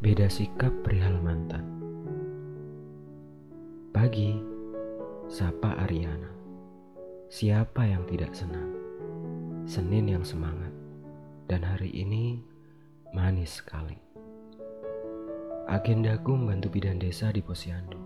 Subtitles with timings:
[0.00, 1.60] Beda sikap perihal mantan.
[3.92, 4.32] Pagi,
[5.28, 6.32] sapa Ariana.
[7.28, 8.80] Siapa yang tidak senang?
[9.68, 10.72] Senin yang semangat.
[11.52, 12.40] Dan hari ini
[13.12, 14.00] manis sekali.
[15.68, 18.00] Agendaku membantu bidan desa di Posyandu.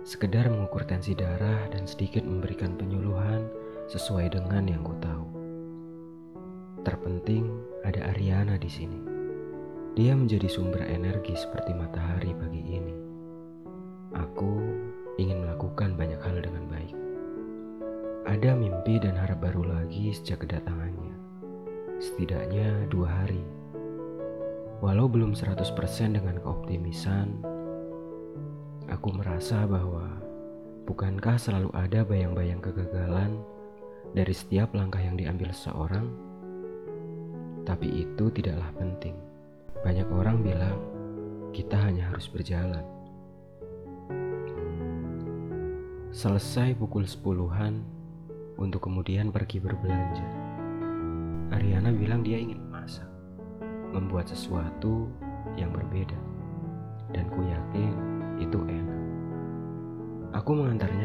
[0.00, 3.44] Sekedar mengukur tensi darah dan sedikit memberikan penyuluhan
[3.92, 5.28] sesuai dengan yang ku tahu.
[6.88, 7.52] Terpenting
[7.84, 9.15] ada Ariana di sini.
[9.96, 12.92] Dia menjadi sumber energi seperti matahari pagi ini.
[14.12, 14.60] Aku
[15.16, 16.92] ingin melakukan banyak hal dengan baik.
[18.28, 21.16] Ada mimpi dan harap baru lagi sejak kedatangannya.
[21.96, 23.40] Setidaknya dua hari.
[24.84, 25.64] Walau belum 100%
[26.12, 27.40] dengan keoptimisan,
[28.92, 30.12] aku merasa bahwa
[30.84, 33.40] bukankah selalu ada bayang-bayang kegagalan
[34.12, 36.12] dari setiap langkah yang diambil seseorang?
[37.64, 39.25] Tapi itu tidaklah penting.
[39.84, 40.78] Banyak orang bilang
[41.52, 42.84] kita hanya harus berjalan.
[46.16, 47.84] Selesai pukul sepuluhan
[48.56, 50.24] untuk kemudian pergi berbelanja.
[51.52, 53.04] Ariana bilang dia ingin masak,
[53.92, 55.12] membuat sesuatu
[55.60, 56.16] yang berbeda.
[57.12, 57.92] Dan ku yakin
[58.40, 59.02] itu enak.
[60.40, 60.95] Aku mengantarnya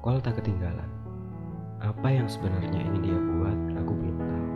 [0.00, 0.88] Kol tak ketinggalan.
[1.76, 4.48] Apa yang sebenarnya ini dia buat, aku belum tahu.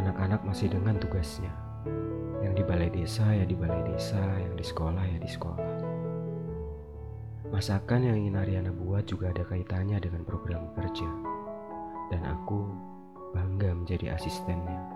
[0.00, 1.52] Anak-anak masih dengan tugasnya.
[2.40, 5.70] Yang di balai desa ya di balai desa, yang di sekolah ya di sekolah.
[7.52, 11.08] Masakan yang ingin Ariana buat juga ada kaitannya dengan program kerja.
[12.08, 12.64] Dan aku
[13.36, 14.88] bangga menjadi asistennya.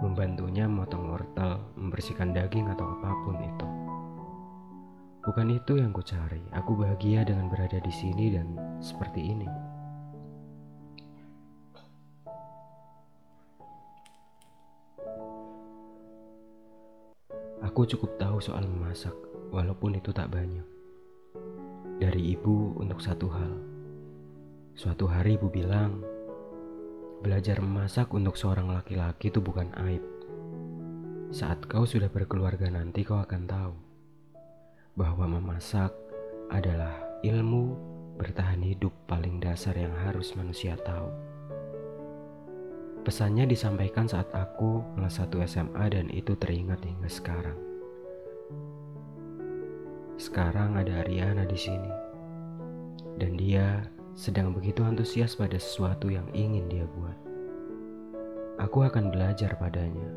[0.00, 3.85] Membantunya memotong wortel, membersihkan daging atau apa pun itu.
[5.26, 6.38] Bukan itu yang ku cari.
[6.54, 8.46] Aku bahagia dengan berada di sini dan
[8.78, 9.50] seperti ini.
[17.58, 19.12] Aku cukup tahu soal memasak,
[19.50, 20.62] walaupun itu tak banyak.
[21.98, 23.52] Dari ibu untuk satu hal.
[24.78, 26.06] Suatu hari ibu bilang,
[27.26, 30.04] belajar memasak untuk seorang laki-laki itu bukan aib.
[31.34, 33.85] Saat kau sudah berkeluarga nanti kau akan tahu
[34.96, 35.92] bahwa memasak
[36.48, 37.76] adalah ilmu
[38.16, 41.12] bertahan hidup paling dasar yang harus manusia tahu.
[43.04, 47.60] Pesannya disampaikan saat aku kelas 1 SMA dan itu teringat hingga sekarang.
[50.16, 51.92] Sekarang ada Ariana di sini.
[53.20, 53.84] Dan dia
[54.16, 57.18] sedang begitu antusias pada sesuatu yang ingin dia buat.
[58.64, 60.08] Aku akan belajar padanya.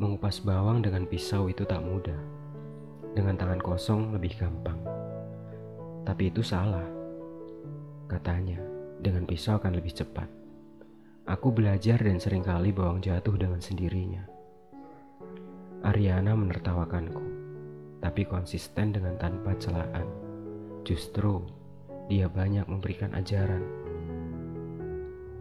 [0.00, 2.41] Mengupas bawang dengan pisau itu tak mudah
[3.12, 4.80] dengan tangan kosong lebih gampang.
[6.02, 6.84] Tapi itu salah.
[8.08, 8.60] Katanya,
[9.00, 10.28] dengan pisau akan lebih cepat.
[11.28, 14.26] Aku belajar dan sering kali bawang jatuh dengan sendirinya.
[15.86, 17.26] Ariana menertawakanku,
[18.02, 20.06] tapi konsisten dengan tanpa celaan.
[20.82, 21.46] Justru,
[22.10, 23.62] dia banyak memberikan ajaran.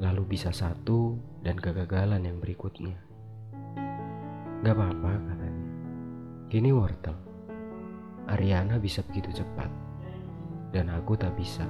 [0.02, 2.98] Lalu bisa satu dan kegagalan yang berikutnya.
[4.62, 5.66] Gak apa-apa katanya.
[6.50, 7.31] Kini wortel.
[8.30, 9.70] Ariana bisa begitu cepat,
[10.76, 11.66] dan aku tak bisa.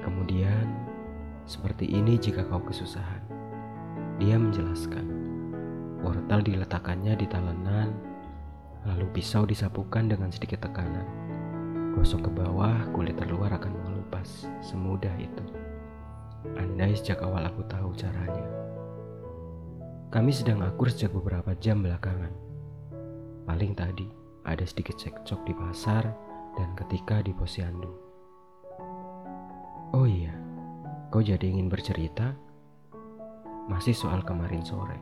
[0.00, 0.68] Kemudian,
[1.44, 3.20] seperti ini jika kau kesusahan.
[4.20, 5.06] Dia menjelaskan,
[6.00, 7.92] wortel diletakkannya di talenan,
[8.84, 11.08] lalu pisau disapukan dengan sedikit tekanan.
[11.96, 14.50] Gosok ke bawah, kulit terluar akan mengelupas.
[14.60, 15.44] Semudah itu.
[16.58, 18.44] Andai sejak awal aku tahu caranya.
[20.12, 22.30] Kami sedang akur sejak beberapa jam belakangan.
[23.44, 24.08] Paling tadi
[24.44, 26.04] ada sedikit cekcok di pasar
[26.56, 27.92] dan ketika di posyandu.
[29.94, 30.32] Oh iya,
[31.12, 32.32] kau jadi ingin bercerita?
[33.68, 34.96] Masih soal kemarin sore.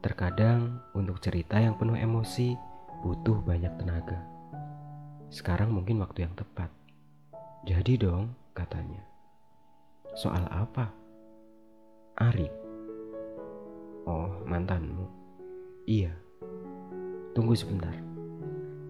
[0.00, 2.56] Terkadang untuk cerita yang penuh emosi
[3.04, 4.20] butuh banyak tenaga.
[5.28, 6.72] Sekarang mungkin waktu yang tepat.
[7.68, 9.04] Jadi dong, katanya.
[10.16, 10.90] Soal apa?
[12.16, 12.48] Ari.
[14.08, 15.06] Oh, mantanmu.
[15.86, 16.12] Iya,
[17.50, 17.96] Tunggu sebentar.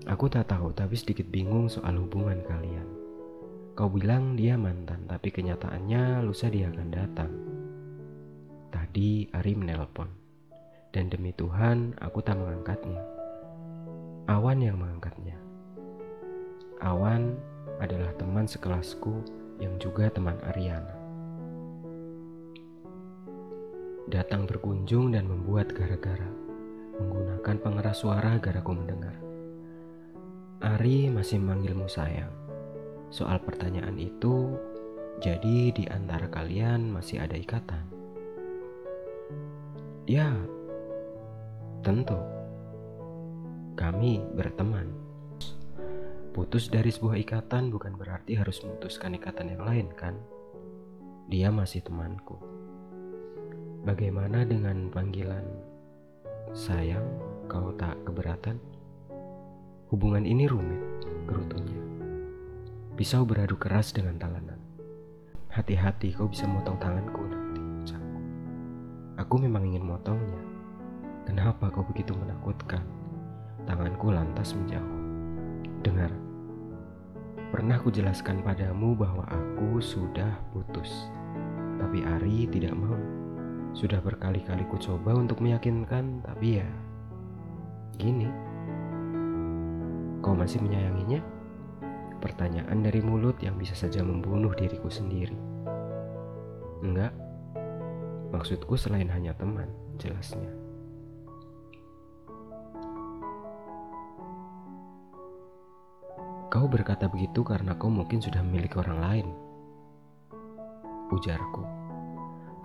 [0.05, 2.85] Aku tak tahu tapi sedikit bingung soal hubungan kalian.
[3.73, 7.33] Kau bilang dia mantan, tapi kenyataannya lusa dia akan datang.
[8.69, 10.13] Tadi Ari menelpon,
[10.93, 13.01] dan demi Tuhan aku tak mengangkatnya.
[14.29, 15.41] Awan yang mengangkatnya.
[16.85, 17.41] Awan
[17.81, 19.25] adalah teman sekelasku
[19.57, 21.01] yang juga teman Ariana.
[24.13, 26.50] Datang berkunjung dan membuat gara-gara
[27.01, 29.17] menggunakan pengeras suara agar aku mendengar.
[30.61, 32.37] Ari masih memanggilmu sayang.
[33.11, 34.55] soal pertanyaan itu,
[35.19, 37.83] jadi di antara kalian masih ada ikatan?
[40.07, 40.31] Ya,
[41.83, 42.15] tentu.
[43.75, 44.95] Kami berteman.
[46.31, 50.15] Putus dari sebuah ikatan bukan berarti harus memutuskan ikatan yang lain, kan?
[51.27, 52.39] Dia masih temanku.
[53.83, 55.70] Bagaimana dengan panggilan
[56.55, 57.05] sayang?
[57.51, 58.59] Kau tak keberatan?
[59.91, 60.79] Hubungan ini rumit,
[61.27, 61.83] gerutunya.
[62.95, 64.61] Pisau beradu keras dengan talanan.
[65.51, 68.21] Hati-hati kau bisa motong tanganku nanti, ucapku.
[69.19, 70.39] Aku memang ingin motongnya.
[71.27, 72.87] Kenapa kau begitu menakutkan?
[73.67, 75.01] Tanganku lantas menjauh.
[75.83, 76.15] Dengar,
[77.51, 81.11] pernah ku jelaskan padamu bahwa aku sudah putus.
[81.83, 83.20] Tapi Ari tidak mau.
[83.71, 86.69] Sudah berkali-kali ku coba untuk meyakinkan, tapi ya
[88.01, 88.27] gini.
[90.21, 91.21] Kau masih menyayanginya?
[92.21, 95.37] Pertanyaan dari mulut yang bisa saja membunuh diriku sendiri.
[96.85, 97.13] Enggak,
[98.33, 100.53] maksudku selain hanya teman, jelasnya.
[106.51, 109.27] Kau berkata begitu karena kau mungkin sudah memiliki orang lain.
[111.15, 111.80] Ujarku.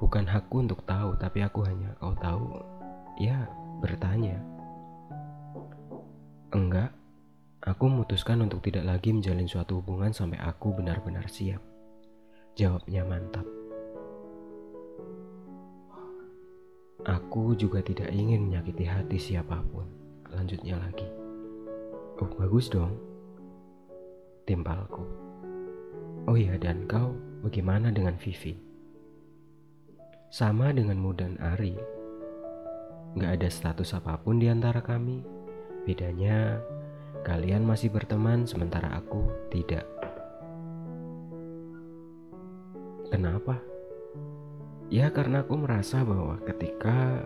[0.06, 2.62] Bukan hakku untuk tahu, tapi aku hanya kau tahu.
[3.18, 3.50] Ya,
[3.81, 4.38] bertanya.
[6.54, 6.94] Enggak,
[7.66, 11.57] Aku memutuskan untuk tidak lagi menjalin suatu hubungan sampai aku benar-benar siap.
[12.54, 13.42] Jawabnya mantap.
[17.10, 19.90] Aku juga tidak ingin menyakiti hati siapa pun.
[20.30, 21.10] Lanjutnya lagi.
[22.22, 22.94] Oh, bagus dong.
[24.46, 25.02] Timpalku.
[26.30, 28.54] Oh iya, dan kau bagaimana dengan Vivi?
[30.35, 31.79] Sama denganmu dan Ari.
[33.15, 35.23] Gak ada status apa pun di antara kami.
[35.87, 36.59] Bedanya
[37.23, 39.87] Kalian masih berteman sementara aku tidak.
[43.07, 43.63] Kenapa?
[44.91, 47.23] Ya karena aku merasa bahwa ketika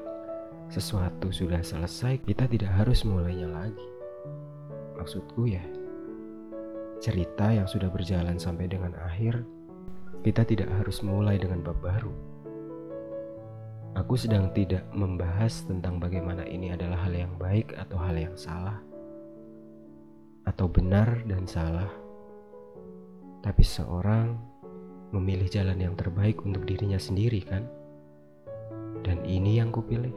[0.69, 3.89] sesuatu sudah selesai kita tidak harus mulainya lagi.
[5.01, 5.65] Maksudku ya,
[7.01, 9.41] cerita yang sudah berjalan sampai dengan akhir,
[10.21, 12.28] kita tidak harus mulai dengan bab baru.
[13.97, 18.77] Aku sedang tidak membahas tentang bagaimana ini adalah hal yang baik atau hal yang salah
[20.45, 21.89] atau benar dan salah,
[23.45, 24.33] tapi seorang
[25.13, 27.65] memilih jalan yang terbaik untuk dirinya sendiri, kan?
[29.05, 30.13] Dan ini yang kupilih,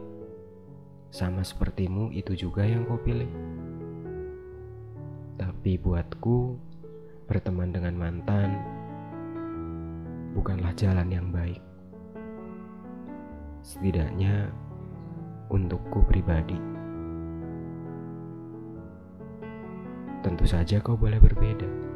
[1.13, 3.29] sama sepertimu, itu juga yang kau pilih.
[5.37, 6.57] Tapi buatku,
[7.29, 8.51] berteman dengan mantan
[10.33, 11.72] bukanlah jalan yang baik.
[13.63, 14.51] Setidaknya,
[15.47, 16.59] untukku pribadi.
[20.23, 21.92] Tentu saja kau boleh berbeda.